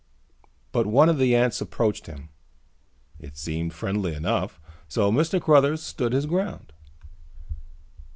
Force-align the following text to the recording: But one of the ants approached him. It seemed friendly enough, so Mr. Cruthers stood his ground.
But 0.71 0.87
one 0.87 1.09
of 1.09 1.19
the 1.19 1.35
ants 1.35 1.61
approached 1.61 2.07
him. 2.07 2.29
It 3.19 3.37
seemed 3.37 3.75
friendly 3.75 4.15
enough, 4.15 4.59
so 4.87 5.11
Mr. 5.11 5.39
Cruthers 5.39 5.83
stood 5.83 6.11
his 6.11 6.25
ground. 6.25 6.73